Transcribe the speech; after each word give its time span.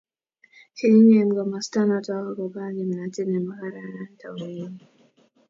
Kigingem 0.75 1.29
komostanoto 1.37 2.09
oo 2.13 2.23
agoba 2.29 2.63
kimnatet 2.75 3.27
nemagararan 3.29 4.09
taunenyi 4.19 4.67